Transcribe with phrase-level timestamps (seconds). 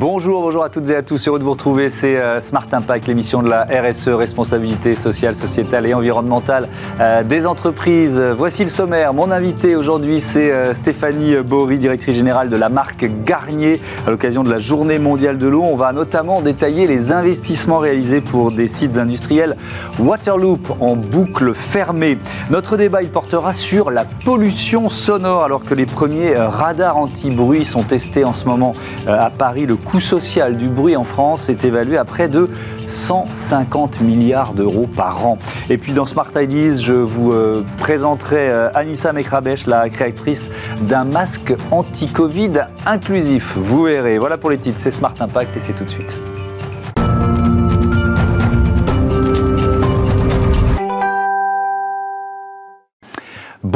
[0.00, 1.26] Bonjour, bonjour à toutes et à tous.
[1.26, 1.90] Heureux de vous retrouver.
[1.90, 6.68] C'est euh, Smart Impact, l'émission de la RSE, responsabilité sociale, sociétale et environnementale
[7.00, 8.16] euh, des entreprises.
[8.36, 9.12] Voici le sommaire.
[9.12, 13.80] Mon invité aujourd'hui, c'est euh, Stéphanie Bory, directrice générale de la marque Garnier.
[14.06, 18.20] À l'occasion de la Journée mondiale de l'eau, on va notamment détailler les investissements réalisés
[18.20, 19.56] pour des sites industriels
[19.98, 22.18] Waterloop en boucle fermée.
[22.50, 27.82] Notre débat, il portera sur la pollution sonore, alors que les premiers radars anti-bruit sont
[27.82, 28.70] testés en ce moment
[29.08, 29.66] à Paris.
[29.88, 32.50] Coût social du bruit en France est évalué à près de
[32.88, 35.38] 150 milliards d'euros par an.
[35.70, 40.50] Et puis dans Smart Ideas, je vous euh, présenterai euh, Anissa Mekrabesh, la créatrice
[40.82, 42.52] d'un masque anti-Covid
[42.86, 43.56] inclusif.
[43.56, 44.18] Vous verrez.
[44.18, 44.78] Voilà pour les titres.
[44.78, 46.37] C'est Smart Impact et c'est tout de suite.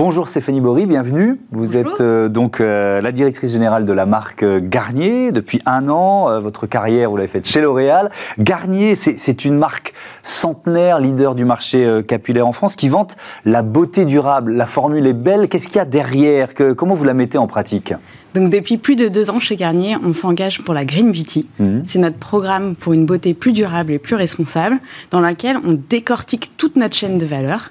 [0.05, 1.39] Bonjour Stéphanie Bory, bienvenue.
[1.53, 5.89] Vous êtes euh, donc euh, la directrice générale de la marque euh, Garnier depuis un
[5.89, 6.41] an.
[6.41, 8.11] votre carrière, vous l'avez faite chez L'Oréal.
[8.41, 9.95] Garnier, c'est une marque
[10.25, 14.55] centenaire, leader du marché capillaire en France, qui vante la beauté durable.
[14.55, 15.49] La formule est belle.
[15.49, 17.95] Qu'est-ce qu'il y a derrière Comment vous la mettez en pratique?
[18.35, 21.47] Donc depuis plus de deux ans chez Garnier, on s'engage pour la Green Beauty.
[21.61, 21.83] Mhm.
[21.85, 24.81] C'est notre programme pour une beauté plus durable et plus responsable,
[25.13, 27.71] dans laquelle on décortique toute notre chaîne de valeur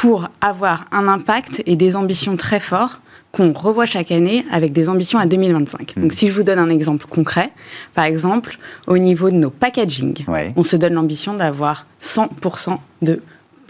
[0.00, 4.88] pour avoir un impact et des ambitions très forts qu'on revoit chaque année avec des
[4.88, 5.96] ambitions à 2025.
[5.98, 6.10] Donc, hmm.
[6.10, 7.50] si je vous donne un exemple concret,
[7.92, 10.24] par exemple, au niveau de nos packaging,
[10.56, 13.20] on se donne l'ambition d'avoir 100% de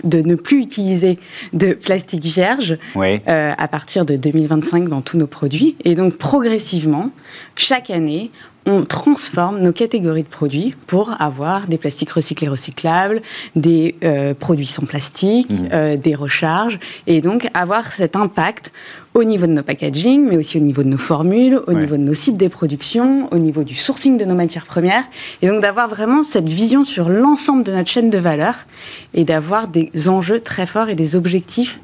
[0.03, 1.19] de ne plus utiliser
[1.53, 5.77] de plastique vierge euh, à partir de 2025 dans tous nos produits.
[5.85, 7.11] Et donc progressivement,
[7.55, 8.31] chaque année,
[8.67, 13.23] on transforme nos catégories de produits pour avoir des plastiques recyclés recyclables,
[13.57, 15.69] des euh, produits sans plastique, mmh.
[15.73, 18.73] euh, des recharges, et donc avoir cet impact
[19.15, 22.03] au niveau de nos packaging, mais aussi au niveau de nos formules, au niveau de
[22.03, 25.05] nos sites de production, au niveau du sourcing de nos matières premières,
[25.43, 28.67] et donc d'avoir vraiment cette vision sur l'ensemble de notre chaîne de valeur
[29.15, 31.81] et d'avoir des enjeux très forts et des objectifs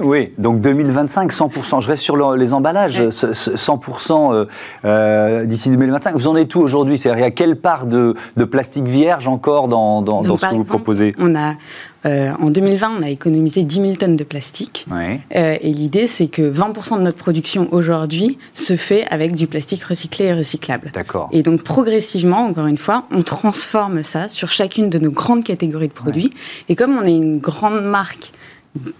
[0.00, 1.80] oui, donc 2025, 100%.
[1.80, 4.46] Je reste sur les emballages, 100% euh,
[4.84, 6.14] euh, d'ici 2025.
[6.14, 6.98] Vous en êtes où aujourd'hui?
[6.98, 8.14] C'est-à-dire, il y a quelle part de,
[8.50, 11.14] plastique vierge encore dans, ce que vous proposez?
[11.18, 11.54] on a,
[12.06, 14.86] euh, En 2020, on a économisé 10 000 tonnes de plastique.
[15.30, 20.26] et l'idée, c'est que 20% de notre production aujourd'hui se fait avec du plastique recyclé
[20.26, 20.90] et recyclable.
[20.92, 21.28] D'accord.
[21.32, 25.88] Et donc, progressivement, encore une fois, on transforme ça sur chacune de nos grandes catégories
[25.88, 26.30] de produits.
[26.68, 28.32] Et comme on est une grande marque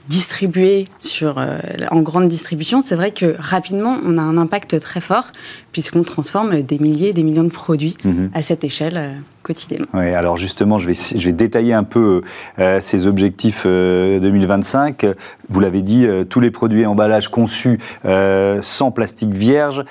[0.08, 1.58] distribué sur, euh,
[1.90, 5.32] en grande distribution, c'est vrai que rapidement, on a un impact très fort
[5.72, 8.30] puisqu'on transforme des milliers, des millions de produits mhm.
[8.34, 9.88] à cette échelle euh, quotidiennement.
[9.94, 12.22] Oui, alors justement, je vais, je vais détailler un peu
[12.58, 15.06] euh, ces objectifs 2025.
[15.48, 17.78] Vous l'avez dit, tous les produits et emballages conçus
[18.60, 19.84] sans plastique vierge.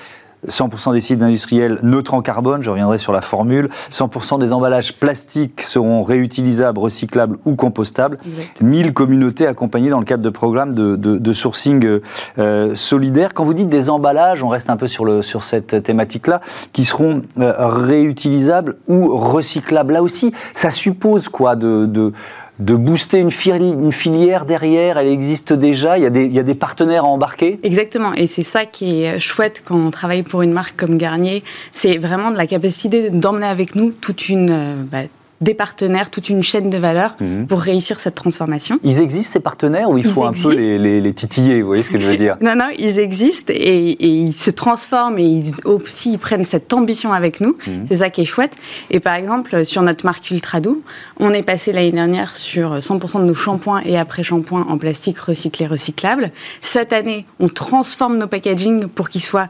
[0.47, 3.69] 100% des sites industriels neutres en carbone, je reviendrai sur la formule.
[3.91, 8.17] 100% des emballages plastiques seront réutilisables, recyclables ou compostables.
[8.61, 11.99] 1000 communautés accompagnées dans le cadre de programmes de, sourcing
[12.37, 13.33] euh, solidaire.
[13.33, 16.41] Quand vous dites des emballages, on reste un peu sur, le, sur cette thématique-là,
[16.73, 19.93] qui seront euh, réutilisables ou recyclables.
[19.93, 22.13] Là aussi, ça suppose quoi de, de
[22.59, 27.59] de booster une, filière derrière, elle existe déjà, il y, a des, partenaires à embarquer?
[27.63, 31.43] Exactement, et c'est ça qui est chouette quand on travaille pour une marque comme Garnier,
[31.73, 34.49] c'est vraiment de la capacité d'emmener avec nous toute une...
[34.49, 34.99] Euh, bah,
[35.41, 37.47] des partenaires, toute une chaîne de valeur mhm.
[37.47, 38.79] pour réussir cette transformation.
[38.83, 41.99] Ils existent ces partenaires ou il faut un peu les, titiller Vous voyez ce que
[41.99, 42.37] je veux dire?
[42.45, 47.11] Non, non, ils existent et, ils se transforment et ils, aussi ils prennent cette ambition
[47.11, 47.55] avec nous.
[47.67, 47.85] Mhm.
[47.87, 48.53] C'est ça qui est chouette.
[48.91, 50.83] Et par exemple, sur notre marque Ultra Doux,
[51.19, 55.65] on est passé l'année dernière sur 100% de nos shampoings et après-shampoings en plastique recyclé
[55.65, 56.31] recyclable.
[56.61, 59.47] Cette année, on transforme nos packaging pour qu'ils soient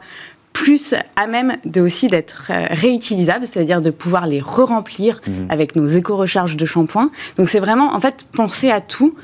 [0.56, 5.48] plus à même de aussi d'être euh, réutilisables, c'est-à-dire de pouvoir les re-remplir mhm.
[5.50, 7.10] avec nos éco-recharges de shampoing.
[7.36, 9.14] Donc c'est vraiment en fait penser à tout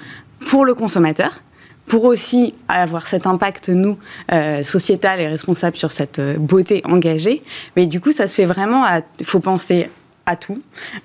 [0.45, 1.41] pour le consommateur
[1.87, 3.97] pour aussi avoir cet impact, nous,
[4.31, 7.43] euh, sociétal et responsable sur cette euh, beauté engagée.
[7.77, 8.85] Mais du coup, ça se fait vraiment,
[9.19, 9.89] il faut penser
[10.27, 10.61] à tout,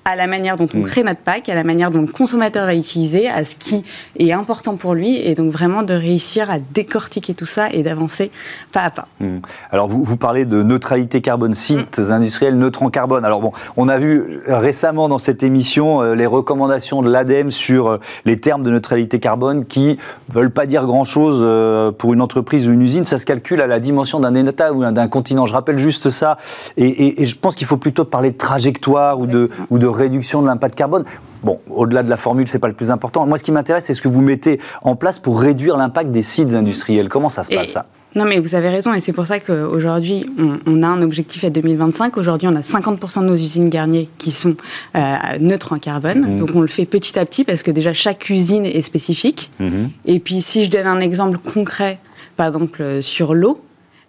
[0.05, 0.83] à la manière dont on mm.
[0.83, 3.83] crée notre pack, à la manière dont le consommateur va utiliser, à ce qui
[4.19, 8.31] est important pour lui, et donc vraiment de réussir à décortiquer tout ça et d'avancer
[8.71, 9.07] pas à pas.
[9.19, 9.37] Mm.
[9.71, 12.11] Alors vous, vous parlez de neutralité carbone, sites mm.
[12.11, 13.25] industriels neutres en carbone.
[13.25, 17.87] Alors bon, on a vu récemment dans cette émission euh, les recommandations de l'ADEME sur
[17.87, 19.97] euh, les termes de neutralité carbone qui
[20.29, 23.05] veulent pas dire grand-chose euh, pour une entreprise ou une usine.
[23.05, 25.45] Ça se calcule à la dimension d'un État ou d'un continent.
[25.45, 26.37] Je rappelle juste ça,
[26.77, 30.41] et, et je pense qu'il faut plutôt parler de trajectoire ou de, ou de réduction
[30.41, 31.05] de l'impact carbone.
[31.43, 33.25] Bon, au-delà de la formule, c'est pas le plus important.
[33.25, 36.23] Moi, ce qui m'intéresse, c'est ce que vous mettez en place pour réduire l'impact des
[36.23, 37.09] sites industriels.
[37.09, 37.85] Comment ça se passe, ça?
[38.15, 40.25] Non, mais vous avez raison, et c'est pour ça qu'aujourd'hui,
[40.65, 42.17] on, a un objectif à 2025.
[42.17, 44.55] Aujourd'hui, on a 50% de nos usines Garnier qui sont
[44.95, 46.21] euh, neutres en carbone.
[46.21, 46.37] Mhm.
[46.37, 49.51] Donc, on le fait petit à petit parce que déjà, chaque usine est spécifique.
[49.59, 49.91] Mhm.
[50.05, 51.99] Et puis, si je donne un exemple concret,
[52.37, 53.61] par exemple, euh, sur l'eau,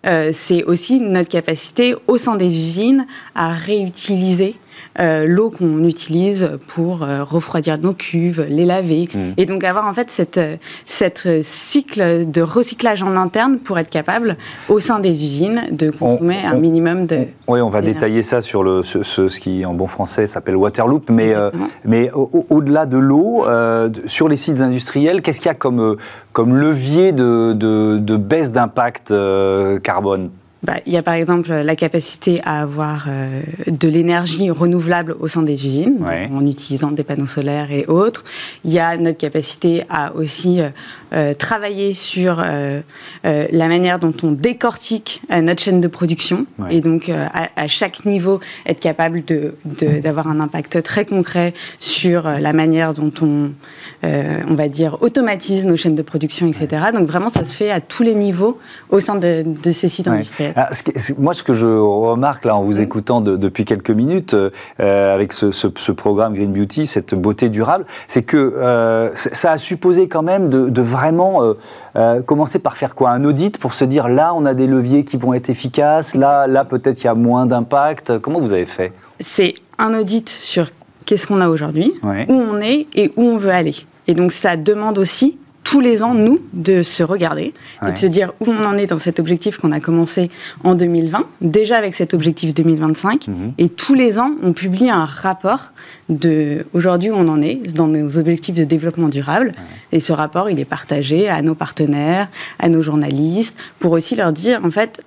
[0.07, 4.55] euh, c'est aussi notre capacité au sein des usines à réutiliser
[5.01, 9.09] euh, l'eau qu'on utilise pour euh, refroidir nos cuves, les laver.
[9.15, 9.19] Mmh.
[9.37, 10.41] Et donc avoir en fait cette,
[10.87, 14.37] cette cycle de recyclage en interne pour être capable,
[14.69, 17.27] au sein des usines, de consommer un minimum de...
[17.47, 21.11] oui, on va détailler ça sur le, ce, qui, en bon français, s'appelle Waterloop.
[21.11, 21.51] Mais, euh,
[21.85, 23.45] mais au-delà de l'eau,
[24.07, 25.97] sur les sites industriels, qu'est-ce qu'il y a comme,
[26.33, 29.15] comme levier de, de, de baisse d'impact
[29.83, 30.31] carbone?
[30.63, 35.29] Bah, il y a par exemple la capacité à avoir euh, de l'énergie renouvelable au
[35.29, 38.25] sein des usines, en utilisant des panneaux solaires et autres.
[38.65, 40.61] Il y a notre capacité à aussi
[41.13, 42.43] euh, euh, travailler sur
[43.25, 46.47] la manière dont on décortique notre chaîne de production.
[46.71, 52.53] Et donc à, chaque niveau être capable d'avoir de, un impact très concret sur la
[52.53, 53.51] manière dont on,
[54.03, 56.87] on va dire, automatise nos chaînes de production, etc.
[56.95, 58.59] Donc vraiment, ça se fait à tous les niveaux
[58.91, 60.53] au sein de, de ces sites industriels.
[60.57, 60.71] Ah,
[61.19, 65.93] moi, ce que je remarque là en vous écoutant depuis quelques minutes euh, avec ce,
[65.93, 70.83] programme Green Beauty, cette beauté durable, c'est que euh, ça a supposé quand même de,
[70.99, 71.55] vraiment
[71.97, 73.11] euh, commencer par faire quoi?
[73.11, 76.47] Un audit pour se dire là, on a des leviers qui vont être efficaces, là,
[76.47, 78.19] là peut-être il y a moins d'impact.
[78.19, 78.93] Comment vous avez fait?
[79.21, 80.71] C'est un audit sur
[81.07, 83.75] qu'est-ce qu'on a aujourd'hui, où on est et où on veut aller.
[84.07, 85.39] Et donc ça demande aussi
[85.71, 87.53] tous les ans, nous, de se regarder
[87.87, 90.31] et de se dire où on en est dans cet objectif qu'on a commencé
[90.65, 93.29] en 2020, déjà avec cet objectif 2025.
[93.29, 93.53] Mhm.
[93.59, 95.73] Et tous les ans, on publie un rapport
[96.09, 99.53] de aujourd'hui où on en est dans nos objectifs de développement durable.
[99.93, 102.29] Et ce rapport, il est partagé à nos partenaires,
[102.59, 105.03] à nos journalistes, pour aussi leur dire, en fait,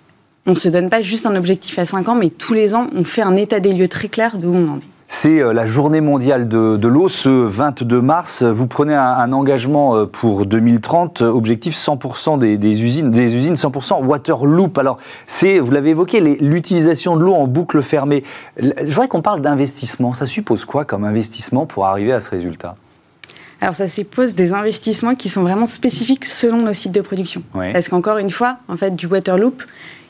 [0.45, 2.87] on ne se donne pas juste un objectif à 5 ans, mais tous les ans,
[2.95, 4.90] on fait un état des lieux très clair de où on en est.
[5.13, 8.43] C'est euh, la journée mondiale de, l'eau ce 22 mars.
[8.43, 14.77] Vous prenez un, engagement euh, pour 2030, objectif 100% des, usines, des usines 100% Waterloop.
[14.77, 18.23] Alors, c'est, vous l'avez évoqué, l'utilisation de l'eau en boucle fermée.
[18.57, 20.13] Je voudrais qu'on parle d'investissement.
[20.13, 22.75] Ça suppose quoi comme investissement pour arriver à ce résultat?
[23.59, 27.43] Alors ça suppose des investissements qui sont vraiment spécifiques selon nos sites de production.
[27.53, 29.61] Parce qu'encore une fois, en fait, du Waterloop,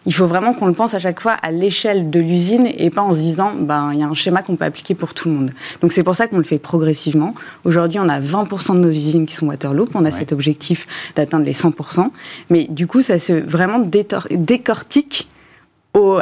[0.06, 3.02] il faut vraiment qu'on le pense à chaque fois à l'échelle de l'usine et pas
[3.02, 5.36] en se disant, ben, il y a un schéma qu'on peut appliquer pour tout le
[5.36, 5.52] monde.
[5.82, 7.36] Donc c'est pour ça qu'on le fait progressivement.
[7.66, 9.90] Aujourd'hui, on a 20% de nos usines qui sont Waterloop.
[9.94, 12.10] On a cet objectif d'atteindre les 100%.
[12.50, 15.28] Mais du coup, ça se vraiment décortique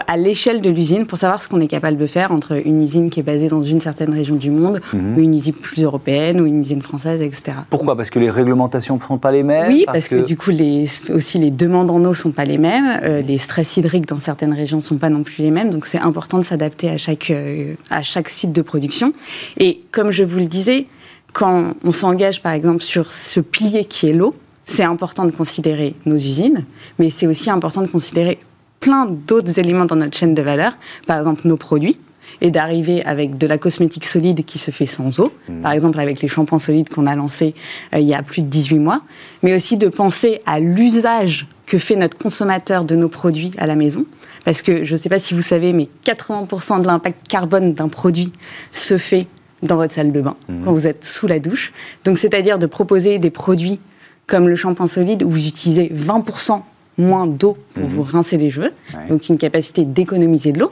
[0.08, 3.10] à l'échelle de l'usine pour savoir ce qu'on est capable de faire entre une usine
[3.10, 5.16] qui est basée dans une certaine région du monde, mhm.
[5.16, 7.58] ou une usine plus européenne, ou une usine française, etc.
[7.70, 7.96] Pourquoi?
[7.96, 10.16] Parce que les réglementations ne sont pas les mêmes Oui, parce, que...
[10.16, 13.38] du coup, les, aussi les demandes en eau ne sont pas les mêmes, euh, les
[13.38, 16.40] stress hydriques dans certaines régions ne sont pas non plus les mêmes, donc c'est important
[16.40, 19.14] de s'adapter à chaque, euh, à chaque site de production.
[19.58, 20.88] Et comme je vous le disais,
[21.34, 24.34] quand on s'engage par exemple sur ce pilier qui est l'eau,
[24.66, 26.66] c'est important de considérer nos usines,
[26.98, 28.40] mais c'est aussi important de considérer
[28.80, 30.78] plein d'autres éléments dans notre chaîne de valeur,
[31.08, 31.98] par exemple nos produits,
[32.42, 35.62] et d'arriver avec de la cosmétique solide qui se fait sans eau, mmh.
[35.62, 37.54] par exemple avec les shampoings solides qu'on a lancés
[37.94, 39.02] euh, il y a plus de 18 mois,
[39.44, 43.76] mais aussi de penser à l'usage que fait notre consommateur de nos produits à la
[43.76, 44.06] maison.
[44.46, 47.90] Parce que je ne sais pas si vous savez, mais 80% de l'impact carbone d'un
[47.90, 48.32] produit
[48.72, 49.28] se fait
[49.62, 50.64] dans votre salle de bain, mmh.
[50.64, 51.74] quand vous êtes sous la douche.
[52.06, 53.80] Donc c'est-à-dire de proposer des produits
[54.28, 56.62] comme le shampoing solide où vous utilisez 20%
[57.00, 57.90] moins d'eau pour mhm.
[57.90, 58.72] vous rincer les cheveux,
[59.08, 60.70] donc une capacité d'économiser de l'eau,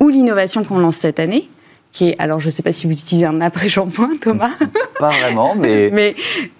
[0.00, 1.48] ou l'innovation qu'on lance cette année,
[1.96, 4.50] qui est, alors je ne sais pas si vous utilisez un après-shampoing, Thomas.
[5.00, 6.14] Pas vraiment, mais, mais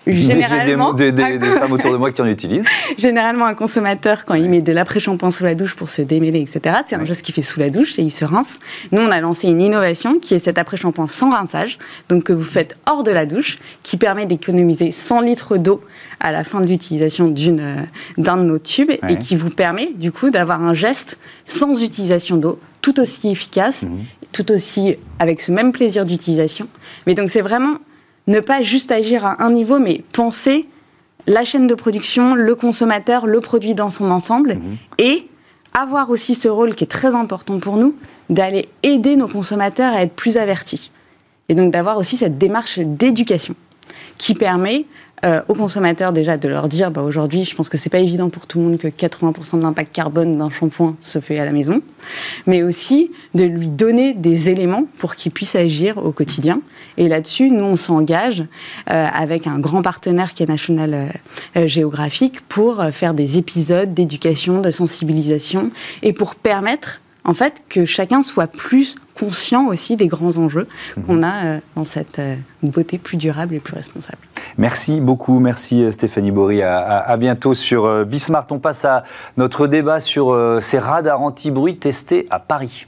[0.07, 0.97] généralement.
[0.97, 2.65] J'ai des, des, femmes autour de moi qui en utilisent.
[2.99, 6.77] Généralement, un consommateur, quand il met de l'après-shampoing sous la douche pour se démêler, etc.,
[6.87, 8.61] c'est un geste qu'il fait sous la douche et il se rince.
[8.93, 11.79] Nous, on a lancé une innovation qui est cet après-shampoing sans rinçage,
[12.09, 15.83] donc que vous faites hors de la douche, qui permet d'économiser 100 litres d'eau
[16.19, 17.77] à la fin de l'utilisation euh,
[18.17, 22.39] d'un de nos tubes et qui vous permet, du coup, d'avoir un geste sans utilisation
[22.39, 24.05] d'eau tout aussi efficace, mhm.
[24.33, 26.69] Tout aussi avec ce même plaisir d'utilisation.
[27.07, 27.77] Mais donc c'est vraiment
[28.27, 30.67] ne pas juste agir à un niveau, mais penser
[31.27, 34.77] la chaîne de production, le consommateur, le produit dans son ensemble, mhm.
[34.99, 35.27] et
[35.75, 37.97] avoir aussi ce rôle qui est très important pour nous,
[38.31, 40.91] d'aller aider nos consommateurs à être plus avertis.
[41.49, 43.55] Et donc d'avoir aussi cette démarche d'éducation
[44.19, 44.87] qui permet
[45.25, 48.29] euh, aux consommateurs déjà de leur dire, bah, aujourd'hui, je pense que c'est pas évident
[48.29, 51.53] pour tout le monde que 80% de l'impact carbone d'un shampoing se fait à la
[51.53, 51.81] maison,
[52.47, 56.61] mais aussi de lui donner des éléments pour qu'il puisse agir au quotidien.
[56.99, 58.45] Et là-dessus, nous, on s'engage
[58.91, 61.13] euh, avec un grand partenaire qui est National
[61.57, 65.71] euh, Geographic pour faire des épisodes d'éducation, de sensibilisation
[66.03, 71.03] et pour permettre en fait, que chacun soit plus conscient aussi des grands enjeux mhm.
[71.05, 74.19] qu'on a euh, dans cette euh, beauté plus durable et plus responsable.
[74.59, 76.63] Merci beaucoup, merci euh, Stéphanie Bory.
[76.63, 78.47] À, bientôt sur Bismart.
[78.51, 79.05] On passe à
[79.37, 82.87] notre débat sur ces radars anti-bruit testés à Paris.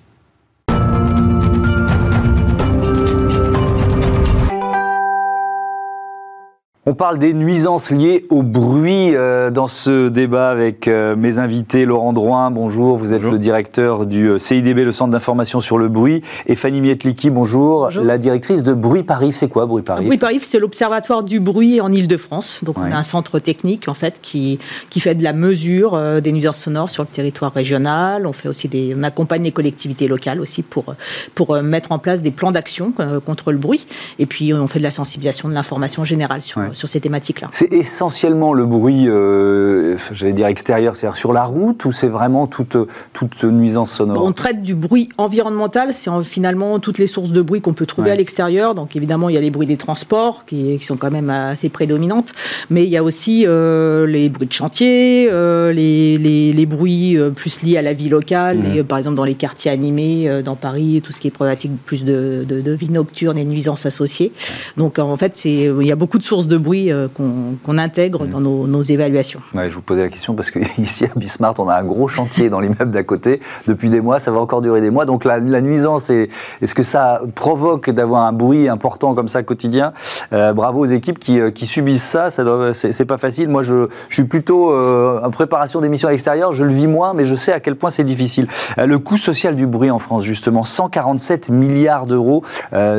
[6.91, 11.85] On parle des nuisances liées au bruit euh, dans ce débat avec euh, mes invités.
[11.85, 12.97] Laurent Drouin, bonjour.
[12.97, 16.23] Vous êtes le directeur du euh, CIDB, le Centre d'information sur le bruit.
[16.47, 17.91] Et Fanny Mietliki, bonjour.
[18.03, 19.35] La directrice de Bruit Paris.
[19.35, 22.61] C'est quoi Bruit Paris Bruit Paris, c'est l'Observatoire du bruit en Ile-de-France.
[22.63, 26.33] Donc on a un centre technique en fait qui, qui fait de la mesure des
[26.33, 28.27] nuisances sonores sur le territoire régional.
[28.27, 30.95] On fait aussi des, on accompagne les collectivités locales aussi pour,
[31.35, 32.95] pour mettre en place des plans d'action
[33.27, 33.87] contre le bruit.
[34.19, 37.49] Et puis on fait de la sensibilisation, de l'information générale sur, sur ces thématiques-là.
[37.53, 42.47] C'est essentiellement le bruit, euh, j'allais dire extérieur, c'est-à-dire sur la route, ou c'est vraiment
[42.47, 42.77] toute,
[43.13, 47.61] toute nuisance sonore On traite du bruit environnemental, c'est finalement toutes les sources de bruit
[47.61, 48.75] qu'on peut trouver à l'extérieur.
[48.75, 52.33] Donc évidemment, il y a les bruits des transports qui, sont quand même assez prédominantes,
[52.71, 57.63] mais il y a aussi euh, les bruits de chantier, euh, les, les, bruits plus
[57.63, 58.77] liés à la vie locale, mmh.
[58.77, 62.05] et, par exemple dans les quartiers animés, dans Paris, tout ce qui est problématique plus
[62.05, 64.33] de, de, vie nocturne et nuisances associées.
[64.77, 68.41] Donc en fait, il y a beaucoup de sources de bruit euh, qu'on intègre dans
[68.41, 69.41] nos, évaluations.
[69.55, 72.61] je vous posais la question parce qu'ici à Bismart, on a un gros chantier dans
[72.61, 75.05] l'immeuble d'à côté depuis des mois, ça va encore durer des mois.
[75.05, 79.93] Donc la, nuisance, est-ce que ça provoque d'avoir un bruit important comme ça quotidien?
[80.33, 83.49] Euh, Bravo aux équipes qui, euh, qui subissent ça, ça c'est pas facile.
[83.49, 87.25] Moi, je, je suis plutôt en préparation d'émissions à l'extérieur, je le vis moins, mais
[87.25, 88.47] je sais à quel point c'est difficile.
[88.77, 92.43] le coût social du bruit en France, justement, 147 milliards d'euros,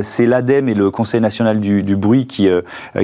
[0.01, 2.49] c'est l'ADEME et le Conseil national du, du bruit qui,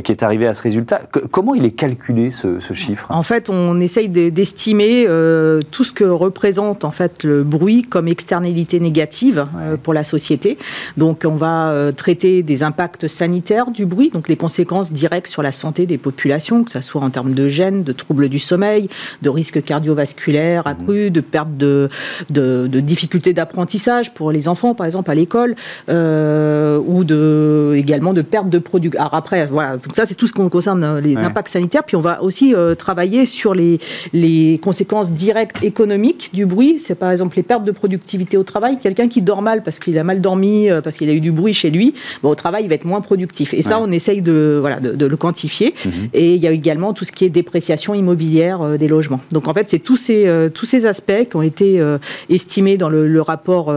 [0.03, 1.01] qui est arrivé à ce résultat.
[1.31, 3.07] comment il est calculé ce, chiffre?
[3.09, 8.07] En fait, on essaye d'estimer euh, tout ce que représente en fait le bruit comme
[8.07, 10.57] externalité négative euh, pour la société.
[10.97, 15.41] Donc, on va euh, traiter des impacts sanitaires du bruit, donc les conséquences directes sur
[15.41, 18.89] la santé des populations, que ce soit en termes de gènes, de troubles du sommeil,
[19.21, 20.69] de risques cardiovasculaires mmh.
[20.69, 21.89] accrus, de perte de,
[22.29, 25.55] de, difficultés d'apprentissage pour les enfants, par exemple à l'école,
[25.87, 28.91] ou de également de perte de produits.
[28.97, 31.83] Alors après, voilà, donc ça c'est tout ce qu'on concerne euh, les impacts sanitaires.
[31.83, 33.79] Puis on va aussi euh, travailler sur les,
[34.13, 36.77] les conséquences directes économiques du bruit.
[36.77, 38.77] C'est par exemple les pertes de productivité au travail.
[38.79, 41.31] Quelqu'un qui dort mal parce qu'il a mal dormi, euh, parce qu'il a eu du
[41.31, 43.53] bruit chez lui, au travail, il va être moins productif.
[43.53, 45.73] Et ça, on essaye de, voilà, de, le quantifier.
[45.85, 45.91] Mhm.
[46.13, 49.21] Et il y a également tout ce qui est dépréciation immobilière des logements.
[49.31, 51.81] Donc en fait, c'est tous ces, tous ces aspects qui ont été
[52.29, 53.73] estimés dans le, rapport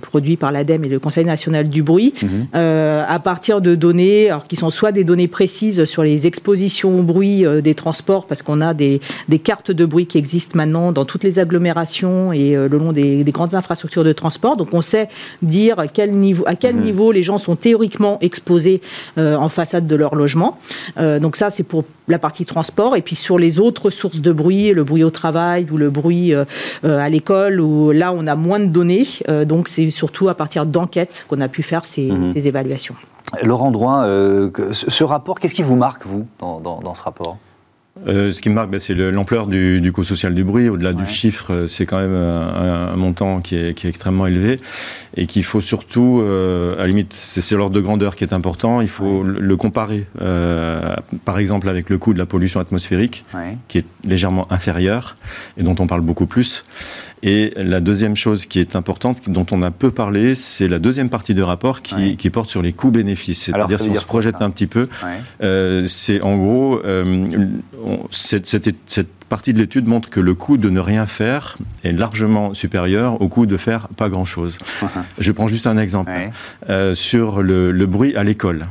[0.00, 2.48] produit par l'ADEME et le Conseil national du bruit, mhm.
[2.54, 6.98] à partir de données alors, qui sont soit des données précises sur les les expositions
[6.98, 9.00] au bruit euh, des transports, parce qu'on a des,
[9.42, 13.24] cartes de bruit qui existent maintenant dans toutes les agglomérations et euh, le long des,
[13.30, 14.56] grandes infrastructures de transport.
[14.56, 15.08] Donc on sait
[15.42, 16.82] dire à quel niveau, à quel mmh.
[16.82, 18.80] niveau les gens sont théoriquement exposés
[19.18, 20.58] euh, en façade de leur logement.
[20.96, 22.96] donc ça, c'est pour la partie transport.
[22.96, 26.34] Et puis sur les autres sources de bruit, le bruit au travail ou le bruit
[26.82, 29.06] à l'école, où là, on a moins de données.
[29.46, 32.46] donc c'est surtout à partir d'enquêtes qu'on a pu faire ces mmh.
[32.46, 32.96] évaluations.
[33.42, 37.38] Laurent Drouin, euh, ce rapport, qu'est-ce qui vous marque, vous, dans, ce rapport?
[38.06, 40.68] Euh, ce qui me marque, ben, c'est l'ampleur du, coût social du bruit.
[40.68, 44.60] Au-delà du chiffre, euh, c'est quand même un, montant qui est, extrêmement élevé
[45.16, 48.80] et qu'il faut surtout, à la limite, c'est l'ordre de grandeur qui est important.
[48.80, 50.06] Il faut le, comparer,
[51.24, 53.24] par exemple, avec le coût de la pollution atmosphérique,
[53.68, 55.16] qui est légèrement inférieur
[55.56, 56.64] et dont on parle beaucoup plus.
[57.22, 61.10] Et la deuxième chose qui est importante, dont on a peu parlé, c'est la deuxième
[61.10, 63.42] partie du rapport qui, qui porte sur les coûts-bénéfices.
[63.42, 64.88] C'est-à-dire si on se projette un petit peu,
[65.42, 67.26] euh, c'est en gros, euh,
[68.10, 71.92] cette, cette, cette partie de l'étude montre que le coût de ne rien faire est
[71.92, 74.58] largement supérieur au coût de faire pas grand-chose.
[75.18, 76.10] Je prends juste un exemple.
[76.68, 78.66] Euh, sur le, le bruit à l'école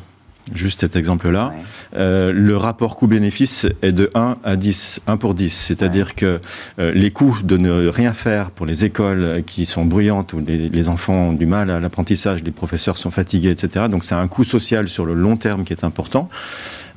[0.53, 1.53] juste cet exemple-là,
[1.95, 5.49] euh, le rapport coût-bénéfice est de 1 à 10, 1 pour 10.
[5.49, 6.39] C'est-à-dire que
[6.79, 10.69] euh, les coûts de ne rien faire pour les écoles qui sont bruyantes, où les,
[10.69, 13.87] les enfants ont du mal à l'apprentissage, les professeurs sont fatigués, etc.
[13.89, 16.29] Donc c'est un coût social sur le long terme qui est important.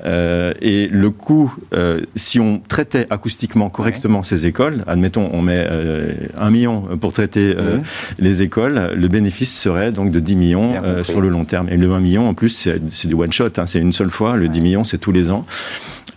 [0.04, 5.66] Euh, et le coût, euh, si on traitait acoustiquement correctement ces écoles, admettons, on met
[5.71, 7.82] euh, un million pour traiter mhm.
[8.18, 11.68] les écoles, le bénéfice serait donc de 10 millions sur le long terme.
[11.71, 14.37] Et le 20 millions, en plus, c'est du one shot, hein, c'est une seule fois.
[14.37, 15.44] Le 10 millions, c'est tous les ans.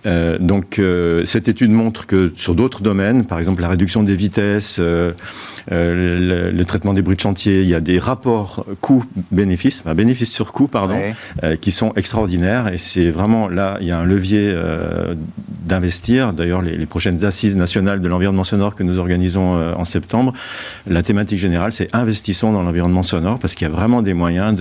[0.05, 4.15] Euh, donc euh, cette étude montre que sur d'autres domaines, par exemple la réduction des
[4.15, 5.11] vitesses, euh,
[5.69, 10.31] le, le, traitement des bruits de chantier, il y a des rapports coût-bénéfice, enfin bénéfice
[10.31, 10.99] sur coût, pardon,
[11.61, 12.67] qui sont extraordinaires.
[12.67, 14.55] Et c'est vraiment là, il y a un levier
[15.65, 16.33] d'investir.
[16.33, 20.33] D'ailleurs, les, les, prochaines assises nationales de l'environnement sonore que nous organisons en septembre,
[20.87, 24.55] la thématique générale, c'est investissons dans l'environnement sonore parce qu'il y a vraiment des moyens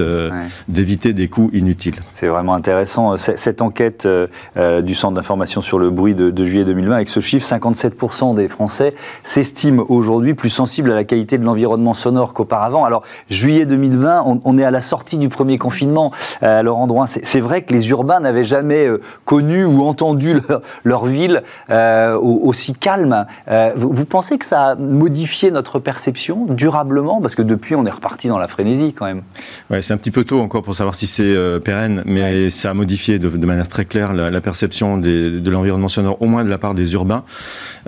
[0.69, 1.97] d'éviter des coûts inutiles.
[2.15, 3.17] C'est vraiment intéressant.
[3.17, 4.09] Cette enquête
[4.57, 6.95] du Centre d'information sur le bruit de, juillet 2020.
[6.95, 11.95] Avec ce chiffre, 57% des Français s'estiment aujourd'hui plus sensibles à la qualité de l'environnement
[11.95, 12.85] sonore qu'auparavant.
[12.85, 16.13] Alors, juillet 2020, on, est à la sortie du premier confinement.
[16.43, 20.37] Euh, Laurent Drouin, c'est vrai que les urbains n'avaient jamais euh, connu ou entendu
[20.85, 23.27] leur, ville euh, aussi calme.
[23.49, 27.21] Euh, vous, pensez que ça a modifié notre perception durablement?
[27.21, 29.23] Parce que depuis, on est reparti dans la frénésie quand même.
[29.71, 32.75] Ouais, c'est un petit peu tôt encore pour savoir si c'est pérenne, mais ça a
[32.75, 36.59] modifié de, manière très claire la perception des, de, l'environnement sonore, au moins de la
[36.59, 37.25] part des urbains.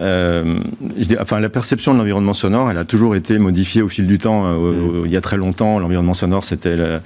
[0.00, 0.58] Euh,
[0.98, 4.18] je enfin, la perception de l'environnement sonore, elle a toujours été modifiée au fil du
[4.18, 4.46] temps.
[4.46, 5.06] Euh, mm.
[5.06, 7.00] Il y a très longtemps, l'environnement sonore, c'était le,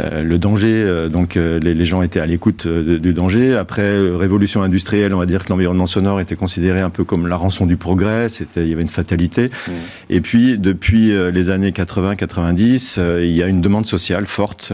[0.00, 3.56] euh, danger, donc les, gens étaient à l'écoute du danger.
[3.56, 7.36] Après, révolution industrielle, on va dire que l'environnement sonore était considéré un peu comme la
[7.36, 9.46] rançon du progrès, c'était, il y avait une fatalité.
[9.46, 9.72] Mm.
[10.10, 14.72] Et puis, depuis les années 80-90, il y a une demande sociale forte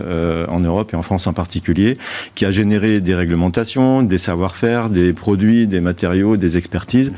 [0.48, 1.96] en Europe et en France en particulier,
[2.34, 7.10] qui a généré des réglementations, des savoir-faire, des produits, des matériaux, des expertises.
[7.10, 7.16] Mhm.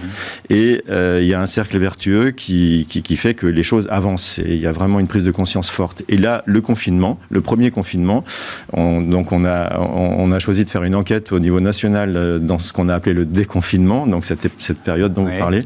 [0.50, 4.38] Et euh, il y a un cercle vertueux qui, qui, fait que les choses avancent.
[4.38, 6.02] Et il y a vraiment une prise de conscience forte.
[6.08, 8.24] Et là, le confinement, le premier confinement,
[8.72, 12.38] on, donc on a, on, a choisi de faire une enquête au niveau national euh,
[12.38, 15.60] dans ce qu'on a appelé le déconfinement, donc cette, cette période dont vous parlez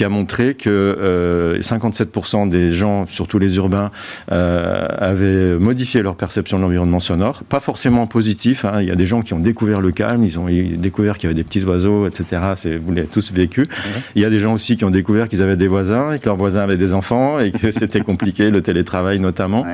[0.00, 3.90] qui a montré que euh, 57% des gens, surtout les urbains,
[4.32, 7.42] euh, avaient modifié leur perception de l'environnement sonore.
[7.46, 8.64] Pas forcément positif.
[8.64, 8.80] Hein.
[8.80, 11.30] Il y a des gens qui ont découvert le calme, ils ont découvert qu'il y
[11.30, 12.40] avait des petits oiseaux, etc.
[12.82, 13.66] Vous l'avez tous vécu.
[14.14, 16.24] Il y a des gens aussi qui ont découvert qu'ils avaient des voisins et que
[16.24, 19.66] leurs voisins avaient des enfants et que c'était compliqué, le télétravail notamment.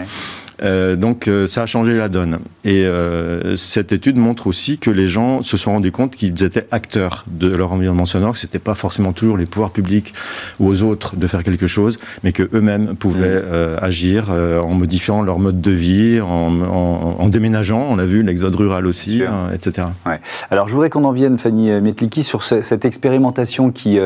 [0.62, 2.38] Euh, donc euh, ça a changé la donne.
[2.64, 6.66] Et euh, cette étude montre aussi que les gens se sont rendus compte qu'ils étaient
[6.70, 10.12] acteurs de leur environnement sonore, que c'était pas forcément toujours les pouvoirs publics
[10.60, 13.78] ou aux autres de faire quelque chose, mais que eux-mêmes pouvaient mmh.
[13.82, 17.86] agir en modifiant leur mode de vie, en, déménageant.
[17.90, 19.88] On l'a vu, l'exode rural aussi, hein, etc.
[20.06, 20.20] Ouais.
[20.50, 23.98] Alors je voudrais qu'on en vienne, Fanny Metliki, sur cette expérimentation qui,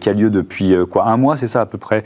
[0.00, 2.04] qui a lieu depuis quoi un mois, c'est ça à peu près,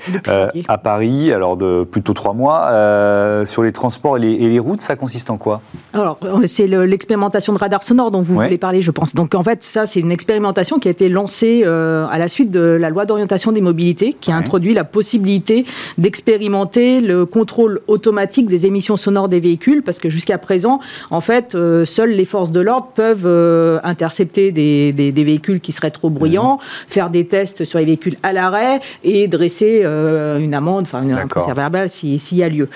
[0.68, 4.96] à Paris, alors de plutôt trois mois, sur les les transports et les, routes, ça
[4.96, 5.60] consiste en quoi?
[5.92, 9.14] Alors, euh, c'est l'expérimentation de radar sonore dont vous voulez parler, je pense.
[9.14, 12.50] Donc, en fait, ça, c'est une expérimentation qui a été lancée euh, à la suite
[12.50, 15.66] de la loi d'orientation des mobilités, qui a introduit la possibilité
[15.98, 21.54] d'expérimenter le contrôle automatique des émissions sonores des véhicules, parce que jusqu'à présent, en fait,
[21.54, 27.10] euh, seules les forces de l'ordre peuvent intercepter des, véhicules qui seraient trop bruyants, faire
[27.10, 31.90] des tests sur les véhicules à l'arrêt et dresser une amende, enfin, un procès verbal
[31.90, 32.68] s'il y a lieu.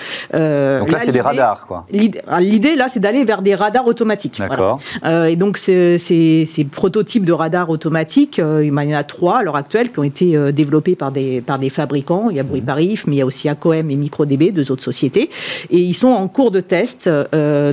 [0.83, 1.85] Donc là, c'est des radars, quoi.
[1.91, 4.39] L'idée, là, c'est d'aller vers des radars automatiques.
[4.39, 4.79] D'accord.
[5.05, 9.39] Euh, et donc, ces, ces, prototypes de radars automatiques, euh, il y en a trois
[9.39, 12.29] à l'heure actuelle qui ont été euh, développés par des, par des fabricants.
[12.29, 14.83] Il y a Bruit Parif, mais il y a aussi ACOM et MicroDB, deux autres
[14.83, 15.29] sociétés.
[15.69, 17.09] Et ils sont en cours de test,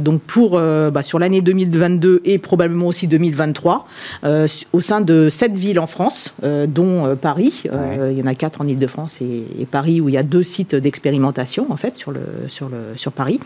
[0.01, 3.87] donc pour, bah, sur l'année 2022 et probablement aussi 2023,
[4.73, 6.35] au sein de sept villes en France,
[6.69, 7.65] dont Paris.
[7.65, 10.43] Il y en a quatre en Ile-de-France et, et, Paris, où il y a deux
[10.43, 13.41] sites d'expérimentation, en fait, sur le, sur le, sur Paris.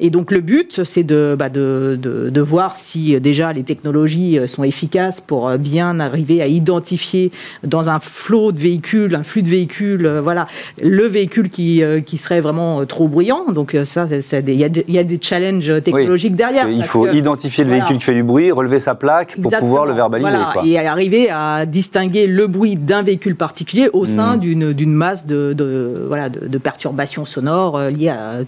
[0.00, 4.38] Et donc le but, c'est de, bah, de, de, voir si euh, déjà les technologies
[4.38, 7.30] euh, sont efficaces pour euh, bien arriver à identifier
[7.62, 10.46] dans un flot de véhicules, un flux de véhicules, voilà,
[10.82, 13.46] le véhicule qui, qui serait vraiment trop bruyant.
[13.52, 16.68] Donc ça, il y, y, a des challenges technologiques derrière.
[16.68, 19.94] Il faut identifier le véhicule qui fait du bruit, relever sa plaque pour pouvoir le
[19.94, 20.30] verbaliser.
[20.64, 24.72] Et arriver à distinguer le bruit d'un véhicule particulier au sein mmh.
[24.72, 28.40] d'une masse de, de, voilà, de, perturbations sonores liées à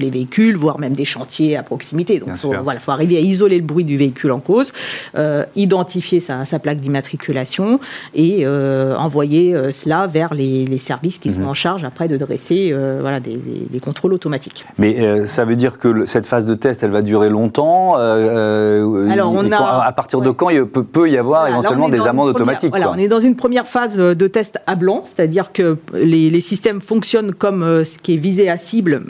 [0.00, 2.18] tous les véhicules, voire même des chantiers à proximité.
[2.18, 4.72] Donc, il faut, voilà, faut arriver à isoler le bruit du véhicule en cause,
[5.16, 7.80] euh, identifier sa, plaque d'immatriculation
[8.14, 11.48] et euh, envoyer euh, cela vers les, services qui sont mhm.
[11.48, 14.64] en charge après de dresser voilà, des, contrôles automatiques.
[14.78, 19.50] Mais ça veut dire que cette phase de test, elle va durer longtemps Alors, on
[19.52, 22.98] a, à partir de quand il peut, y avoir éventuellement des amendes automatiques voilà, On
[22.98, 27.34] est dans une première phase de test à blanc, c'est-à-dire que les, les, systèmes fonctionnent
[27.34, 29.00] comme ce qui est visé à cible,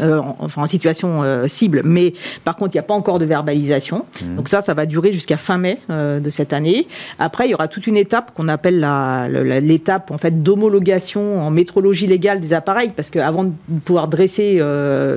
[0.40, 1.83] enfin, situation cible.
[1.85, 2.14] Mais
[2.45, 4.05] par contre, il n'y a pas encore de verbalisation.
[4.23, 4.37] Mmh.
[4.37, 6.87] Donc ça, ça va durer jusqu'à fin mai de cette année.
[7.19, 8.87] Après, il y aura toute une étape qu'on appelle
[9.62, 14.55] l'étape en fait d'homologation en métrologie légale des appareils, parce qu'avant de pouvoir dresser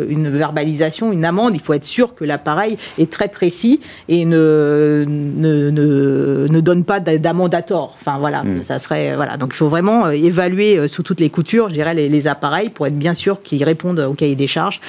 [0.10, 5.06] une verbalisation, une amende, il faut être sûr que l'appareil est très précis et ne,
[5.08, 7.96] ne, ne, donne pas d'amende à tort.
[8.00, 8.64] Enfin voilà, hmm.
[8.64, 9.38] ça serait voilà.
[9.38, 12.70] Donc il faut vraiment euh, évaluer euh, sous toutes les coutures, je dirais, les, appareils
[12.70, 14.80] pour être bien sûr qu'ils répondent au cahier des charges.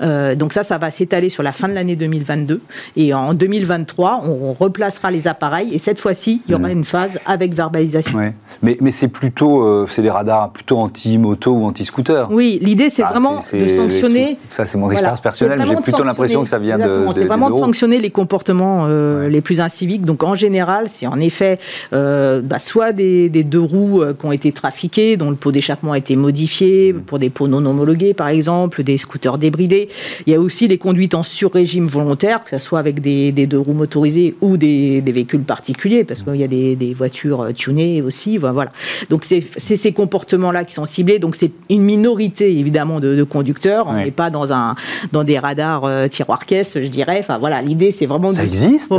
[0.00, 2.60] Euh, donc ça, ça va s'étaler sur la fin de l'année 2022
[2.96, 6.78] et en 2023, on replacera les appareils et cette fois-ci, il y aura hmm.
[6.78, 8.18] une phase avec verbalisation.
[8.62, 12.28] Mais, mais c'est plutôt, c'est des radars plutôt anti-moto ou anti-scooter.
[12.30, 14.38] Oui, l'idée c'est ah, vraiment de sanctionner.
[14.50, 17.06] Ça c'est mon expérience personnelle, j'ai plutôt l'impression que ça vient de.
[17.12, 20.04] C'est vraiment de sanctionner les comportements les plus inciviques.
[20.04, 21.58] Donc en général, c'est en effet
[21.92, 25.92] euh, bah, soit des, deux roues euh, qui ont été trafiquées, dont le pot d'échappement
[25.92, 27.00] a été modifié, mmh.
[27.02, 29.88] pour des pots non homologués par exemple, des scooters débridés.
[30.26, 33.58] Il y a aussi les conduites en sur-régime volontaire, que ce soit avec des, deux
[33.58, 38.38] roues motorisées ou des, véhicules particuliers, parce qu'il y a des, voitures euh, tunées aussi.
[38.38, 38.72] Voilà.
[39.10, 41.18] Donc c'est ces comportements-là qui sont ciblés.
[41.18, 43.86] Donc c'est une minorité évidemment de, conducteurs.
[43.88, 44.74] On n'est pas dans, un,
[45.12, 47.18] dans des radars tiroir-caisse, je dirais.
[47.20, 48.92] Enfin voilà, l'idée c'est vraiment de, ça existe.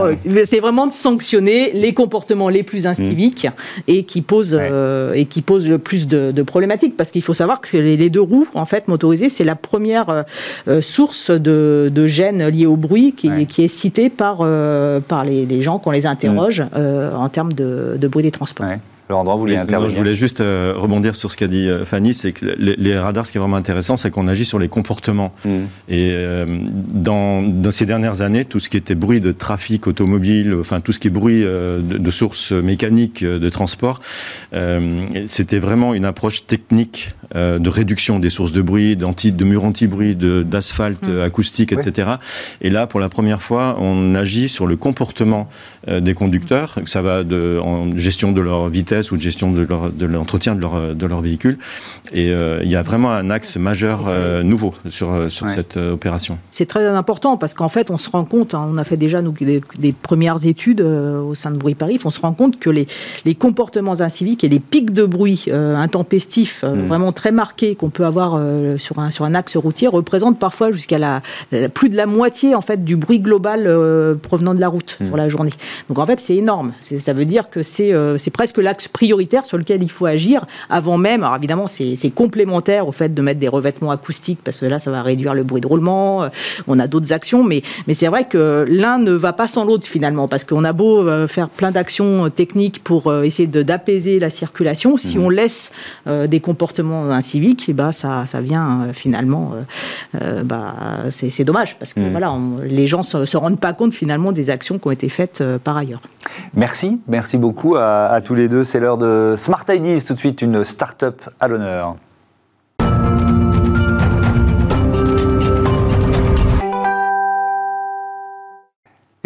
[0.46, 3.48] c'est vraiment de sanctionner les comportements les plus inciviques
[3.88, 7.62] et qui posent euh, et qui posent le plus de, problématiques parce qu'il faut savoir
[7.62, 10.24] que les, deux roues en fait motorisées c'est la première euh,
[10.68, 14.38] euh, source de, de gènes liés au bruit qui, qui est citée par
[15.08, 17.16] par les, gens qu'on les interroge mm.
[17.16, 18.68] en termes de, bruit des transports.
[19.10, 19.90] Laurent vous intervenir.
[19.90, 23.26] Je voulais juste euh, rebondir sur ce qu'a dit euh, Fanny, c'est que les, radars,
[23.26, 25.32] ce qui est vraiment intéressant, c'est qu'on agit sur les comportements.
[25.46, 25.50] Mm.
[25.90, 26.46] Et euh,
[26.92, 30.92] dans, dans, ces dernières années, tout ce qui était bruit de trafic automobile, enfin tout
[30.92, 34.02] ce qui est bruit de, de sources mécaniques de transport,
[35.28, 41.08] c'était vraiment une approche technique de réduction des sources de bruit, de murs anti-bruit, d'asphalte
[41.08, 41.22] mm.
[41.22, 42.12] acoustique, etc.
[42.62, 45.48] Et là, pour la première fois, on agit sur le comportement
[45.88, 50.06] des conducteurs, que ça va de, en gestion de leur vitesse ou de gestion de
[50.06, 51.58] l'entretien de, leur, de leur véhicule.
[52.14, 56.38] Et euh, il y a vraiment un axe majeur euh, nouveau sur, euh, cette opération.
[56.52, 59.22] C'est très important parce qu'en fait, on se rend compte, hein, on a fait déjà
[59.22, 62.88] nous, des, premières études au sein de Bruit Paris, on se rend compte que les,
[63.26, 66.88] les comportements inciviques et les pics de bruit intempestifs mm.
[66.88, 68.40] vraiment très marqués qu'on peut avoir
[68.78, 71.22] sur, un, sur un axe routier représentent parfois jusqu'à la,
[71.74, 73.70] plus de la moitié en fait du bruit global
[74.22, 75.52] provenant de la route sur la journée.
[75.90, 76.74] Donc en fait, c'est énorme.
[76.82, 77.94] Ça veut dire que c'est
[78.32, 81.24] presque l'axe prioritaire sur lequel il faut agir avant même.
[81.24, 84.92] Alors évidemment, c'est complémentaire au fait de mettre des revêtements acoustiques parce que là, ça
[84.92, 86.24] va réduire le bruit de roulement.
[86.24, 86.30] Euh,
[86.68, 89.88] on a d'autres actions, mais, mais c'est vrai que l'un ne va pas sans l'autre
[89.88, 94.30] finalement parce qu'on a beau euh, faire plein d'actions techniques pour euh, essayer d'apaiser la
[94.30, 94.98] circulation.
[94.98, 95.22] Si mmh.
[95.22, 95.72] on laisse
[96.06, 99.54] des comportements inciviques, et eh bah, ça, ça vient finalement.
[100.44, 100.76] bah,
[101.10, 102.12] c'est dommage parce que mmh.
[102.12, 105.44] voilà, les gens ne se, rendent pas compte finalement des actions qui ont été faites
[105.64, 106.02] par ailleurs.
[106.54, 110.20] Merci, merci beaucoup à, à tous les deux c'est l'heure de Smart Ideas, tout de
[110.20, 111.96] suite une start-up à l'honneur.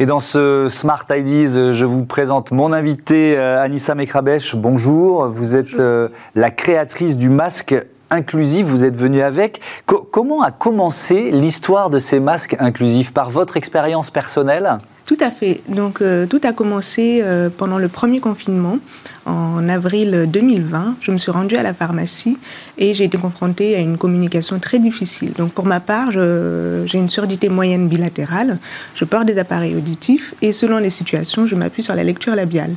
[0.01, 4.55] Et dans ce Smart Ideas, je vous présente mon invité euh, Anissa Mekrabèche.
[4.55, 7.75] Bonjour, vous êtes euh, la créatrice du masque
[8.09, 9.59] inclusif, vous êtes venu avec.
[9.85, 14.77] comment a commencé l'histoire de ces masques inclusifs Par votre expérience personnelle?
[15.09, 15.61] Tout à fait.
[15.67, 18.77] Donc euh, tout a commencé euh, pendant le premier confinement
[19.25, 20.97] en avril 2020.
[21.01, 22.37] Je me suis rendue à la pharmacie
[22.77, 25.33] et j'ai été confrontée à une communication très difficile.
[25.33, 28.59] Donc pour ma part, j'ai une surdité moyenne bilatérale.
[28.93, 32.75] Je porte des appareils auditifs et selon les situations, je m'appuie sur la lecture labiale.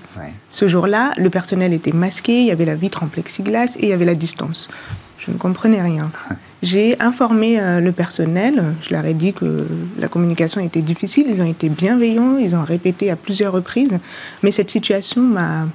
[0.50, 3.88] Ce jour-là, le personnel était masqué, il y avait la vitre en plexiglas et il
[3.90, 4.70] y avait la distance.
[5.18, 6.10] Je ne comprenais rien.
[6.62, 9.66] J'ai informé euh, le personnel, je leur ai dit que
[9.98, 13.98] la communication était difficile, ils ont été bienveillants, ils ont répété à plusieurs reprises,
[14.44, 15.66] mais cette situation m'a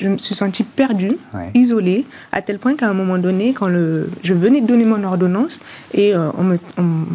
[0.00, 1.16] je me suis sentie perdue,
[1.54, 5.02] isolée, à tel point qu'à un moment donné, quand le, je venais de donner mon
[5.04, 5.60] ordonnance
[5.92, 6.58] et euh, on, me,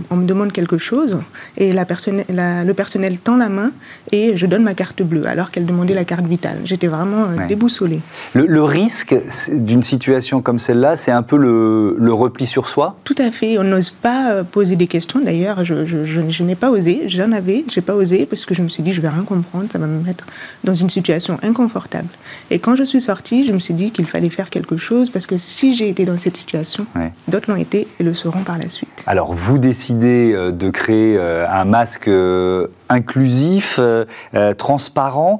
[0.09, 1.17] on, me, demande quelque chose,
[1.57, 3.71] et la personne, le personnel tend la main
[4.11, 6.59] et je donne ma carte bleue, alors qu'elle demandait la carte vitale.
[6.65, 8.01] J'étais vraiment euh, déboussolée.
[8.33, 9.15] Le, risque
[9.51, 12.97] d'une situation comme celle-là, c'est un peu le, le, repli sur soi?
[13.03, 13.57] Tout à fait.
[13.57, 15.19] On n'ose pas euh, poser des questions.
[15.19, 17.03] D'ailleurs, je, je, je n'ai pas osé.
[17.07, 19.67] J'en avais, j'ai pas osé parce que je me suis dit, je vais rien comprendre,
[19.71, 20.25] ça va me mettre
[20.63, 22.09] dans une situation inconfortable.
[22.51, 25.09] Et quand quand je suis sortie, je me suis dit qu'il fallait faire quelque chose
[25.09, 26.85] parce que si j'ai été dans cette situation,
[27.27, 29.03] d'autres l'ont été et le seront par la suite.
[29.07, 33.79] Alors, vous décidez euh, de créer euh, un masque euh, inclusif,
[34.59, 35.39] transparent.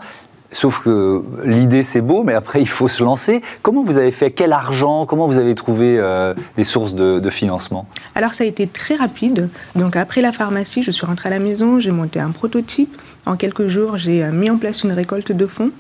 [0.52, 3.42] Sauf que l'idée c'est beau, mais après il faut se lancer.
[3.62, 4.32] Comment vous avez fait?
[4.32, 5.06] Quel argent?
[5.06, 7.88] Comment vous avez trouvé euh, des sources de, financement?
[8.16, 9.50] Alors ça a été très rapide.
[9.76, 13.00] Donc après la pharmacie, je suis rentrée à la maison, j'ai monté un prototype.
[13.28, 15.72] En quelques jours, j'ai euh, mis en place une récolte de fonds.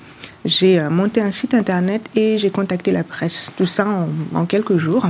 [0.45, 3.51] J'ai euh, monté un site internet et j'ai contacté la presse.
[3.57, 3.87] Tout ça
[4.35, 5.07] en, quelques jours.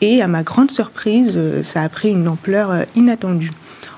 [0.00, 3.52] Et à ma grande surprise, ça a pris une ampleur inattendue.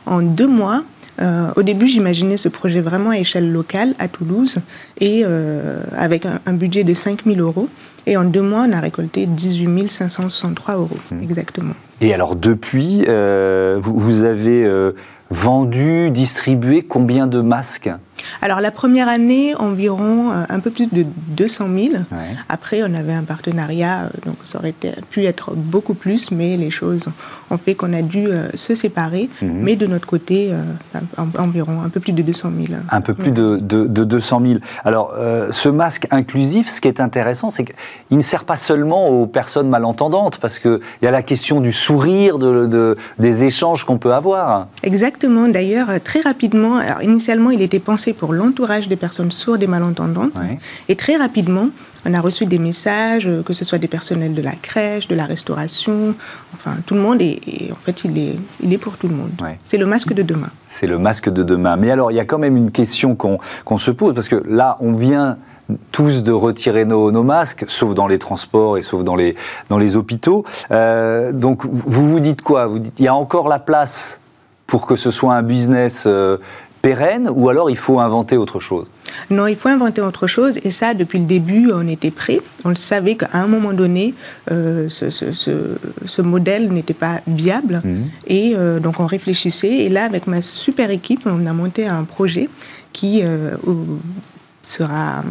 [0.05, 0.83] En deux mois,
[1.21, 4.59] euh, au début, j'imaginais ce projet vraiment à échelle locale, à Toulouse,
[5.01, 7.69] et euh, avec un, budget de 5 000 euros.
[8.07, 11.23] Et en deux mois, on a récolté 18 563 euros, mmh.
[11.23, 11.75] exactement.
[12.01, 14.69] Et alors, depuis, euh, vous, avez
[15.31, 17.91] vendu, distribué combien de masques?
[18.43, 21.95] Alors la première année, environ euh, un peu plus de 200 000.
[22.49, 24.75] Après, on avait un partenariat, euh, donc ça aurait
[25.11, 27.07] pu être beaucoup plus, mais les choses
[27.51, 29.29] ont fait qu'on a dû euh, se séparer.
[29.43, 29.51] Mhm.
[29.63, 30.53] Mais de notre côté,
[31.39, 32.81] environ un peu plus de 200 000.
[32.91, 34.55] Un peu plus de, 200 000.
[34.85, 35.15] Alors
[35.51, 39.69] ce masque inclusif, ce qui est intéressant, c'est qu'il ne sert pas seulement aux personnes
[39.69, 44.69] malentendantes, parce qu'il y a la question du sourire, de, des échanges qu'on peut avoir.
[44.83, 45.49] Exactement.
[45.49, 50.33] D'ailleurs, très rapidement, alors, initialement, il était pensé pour l'entourage des personnes sourdes et malentendantes.
[50.89, 51.69] Et très rapidement,
[52.09, 55.17] on a reçu des messages, euh, que ce soit des personnels de la crèche, de
[55.17, 56.15] la restauration,
[56.55, 57.21] enfin tout le monde.
[57.21, 57.41] Et,
[57.73, 59.31] en fait, il est, il est pour tout le monde.
[59.65, 60.51] C'est le masque de demain.
[60.69, 61.77] C'est le masque de demain.
[61.77, 64.77] Mais alors, il y a quand même une question qu'on se pose, parce que là,
[64.81, 65.37] on vient
[65.91, 69.35] tous de retirer nos, masques, sauf dans les transports et sauf dans les,
[69.69, 70.45] dans les hôpitaux.
[70.71, 72.67] Euh, donc, vous vous dites quoi?
[72.67, 74.21] Vous dites, il y a encore la place
[74.67, 76.39] pour que ce soit un business euh,
[76.87, 78.87] pérenne ou alors il faut inventer autre chose?
[79.31, 80.55] Non, il faut inventer autre chose.
[80.63, 82.41] Et ça, depuis le début, on était prêt.
[82.65, 84.15] On le savait qu'à un moment donné,
[84.51, 87.81] euh, ce, modèle n'était pas viable.
[87.83, 88.05] Mhm.
[88.29, 89.75] Et euh, donc, on réfléchissait.
[89.85, 92.49] Et là, avec ma super équipe, on a monté un projet
[92.93, 93.57] qui euh,
[94.63, 95.25] sera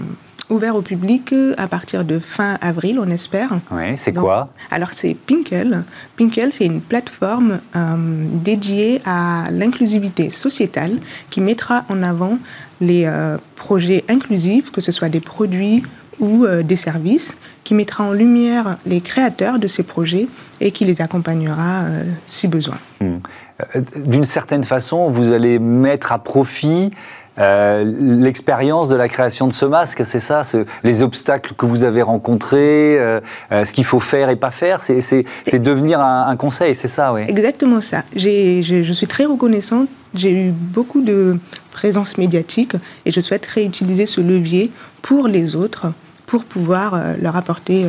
[0.49, 3.60] ouvert au public à partir de fin avril, on espère.
[3.71, 4.49] Oui, c'est quoi?
[4.71, 5.84] Alors, c'est Pinkle.
[6.17, 7.95] Pinkle, c'est une plateforme euh,
[8.43, 10.97] dédiée à l'inclusivité sociétale
[11.29, 12.38] qui mettra en avant
[12.81, 15.84] les euh, projets inclusifs, que ce soit des produits
[16.19, 20.27] ou euh, des services, qui mettra en lumière les créateurs de ces projets
[20.62, 21.86] et qui les accompagnera
[22.27, 22.77] si besoin.
[23.01, 23.17] Hmm.
[23.95, 26.91] D'une certaine façon, vous allez mettre à profit
[27.38, 30.43] euh, l'expérience de la création de ce masque, c'est ça
[30.84, 33.19] Les obstacles que vous avez rencontrés, euh,
[33.52, 35.26] euh, ce qu'il faut faire et pas faire, c'est
[35.60, 38.04] devenir un, conseil, c'est ça, oui Exactement ça.
[38.15, 39.88] je suis très reconnaissante.
[40.13, 41.38] J'ai eu beaucoup de
[41.71, 42.74] présence médiatique
[43.06, 44.71] et je souhaite réutiliser ce levier
[45.02, 45.91] pour les autres,
[46.26, 47.86] pour pouvoir leur apporter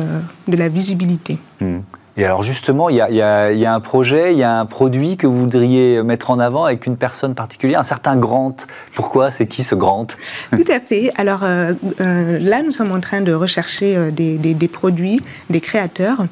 [0.47, 1.37] de la visibilité.
[1.61, 1.79] Hmm.
[2.17, 5.37] Et alors justement, il y, a, un projet, il y a un produit que vous
[5.37, 8.55] voudriez mettre en avant avec une personne particulière, un certain Grant.
[8.95, 9.29] Pourquoi?
[9.29, 10.07] C'est qui ce Grant?
[10.51, 11.11] Tout à fait.
[11.15, 16.25] Alors euh, euh, là, nous sommes en train de rechercher euh, des, produits, des créateurs.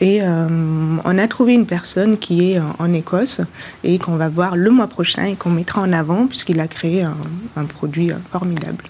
[0.00, 3.40] Et on a trouvé une personne qui est en, Écosse
[3.82, 7.02] et qu'on va voir le mois prochain et qu'on mettra en avant puisqu'il a créé
[7.02, 8.84] un, produit formidable.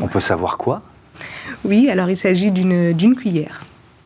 [0.00, 0.82] On peut savoir quoi?
[1.64, 3.62] Oui, alors il s'agit d'une cuillère.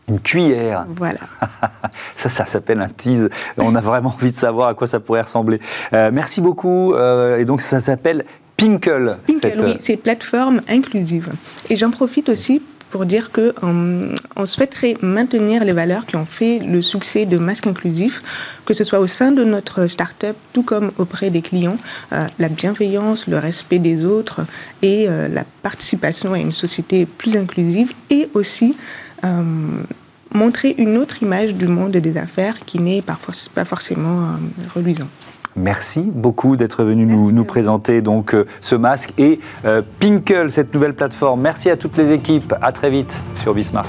[0.08, 0.86] Une cuillère.
[0.88, 1.18] Voilà.
[2.16, 3.28] ça, ça s'appelle un tease.
[3.58, 5.60] On a vraiment envie de savoir à quoi ça pourrait ressembler.
[5.92, 6.94] Euh, merci beaucoup.
[6.94, 8.24] Euh, et donc, ça s'appelle
[8.56, 9.18] Pinkle.
[9.26, 11.32] Pinkle, oui, c'est plateforme inclusive.
[11.70, 16.24] Et j'en profite aussi pour dire que euh, on souhaiterait maintenir les valeurs qui ont
[16.24, 18.22] fait le succès de Masque Inclusif,
[18.64, 21.76] que ce soit au sein de notre start-up, tout comme auprès des clients,
[22.38, 24.46] la bienveillance, le respect des autres
[24.82, 29.05] et la participation à une société plus inclusive et aussi euh,
[30.34, 35.08] montrer une autre image du monde des affaires qui n'est parfois pas forcément euh, reluisant.
[35.54, 39.40] Merci beaucoup d'être venu nous, nous, présenter donc euh, ce masque et
[40.00, 41.40] Pinkle, cette nouvelle plateforme.
[41.40, 42.54] Merci à toutes les équipes.
[42.60, 43.88] À très vite sur Bismart.